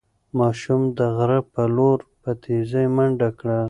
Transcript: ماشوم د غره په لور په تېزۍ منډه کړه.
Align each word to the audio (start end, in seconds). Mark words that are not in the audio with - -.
ماشوم 0.39 0.81
د 0.97 0.99
غره 1.15 1.39
په 1.53 1.63
لور 1.75 1.99
په 2.21 2.31
تېزۍ 2.43 2.85
منډه 2.95 3.29
کړه. 3.39 3.57